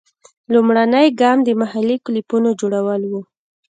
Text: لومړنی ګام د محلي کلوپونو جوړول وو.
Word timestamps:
لومړنی 0.53 1.07
ګام 1.21 1.37
د 1.43 1.49
محلي 1.61 1.97
کلوپونو 2.05 2.49
جوړول 2.59 3.01
وو. 3.11 3.21